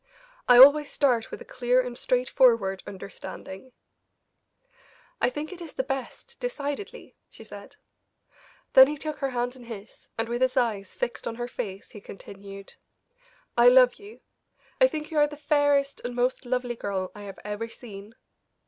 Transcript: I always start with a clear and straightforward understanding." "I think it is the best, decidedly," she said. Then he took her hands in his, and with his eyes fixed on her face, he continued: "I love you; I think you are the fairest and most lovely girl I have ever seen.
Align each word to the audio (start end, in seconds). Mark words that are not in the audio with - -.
I 0.47 0.57
always 0.57 0.91
start 0.91 1.29
with 1.29 1.41
a 1.41 1.45
clear 1.45 1.79
and 1.79 1.95
straightforward 1.95 2.81
understanding." 2.87 3.71
"I 5.21 5.29
think 5.29 5.53
it 5.53 5.61
is 5.61 5.73
the 5.73 5.83
best, 5.83 6.39
decidedly," 6.39 7.17
she 7.29 7.43
said. 7.43 7.75
Then 8.73 8.87
he 8.87 8.97
took 8.97 9.19
her 9.19 9.29
hands 9.29 9.55
in 9.55 9.65
his, 9.65 10.09
and 10.17 10.27
with 10.27 10.41
his 10.41 10.57
eyes 10.57 10.95
fixed 10.95 11.27
on 11.27 11.35
her 11.35 11.47
face, 11.47 11.91
he 11.91 12.01
continued: 12.01 12.73
"I 13.55 13.67
love 13.67 13.99
you; 13.99 14.21
I 14.81 14.87
think 14.87 15.11
you 15.11 15.19
are 15.19 15.27
the 15.27 15.37
fairest 15.37 16.01
and 16.03 16.15
most 16.15 16.45
lovely 16.47 16.75
girl 16.75 17.11
I 17.13 17.21
have 17.21 17.37
ever 17.45 17.67
seen. 17.69 18.15